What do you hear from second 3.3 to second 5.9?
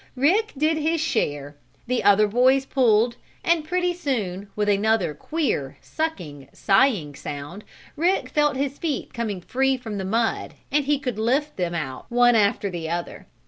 and pretty soon, with another queer,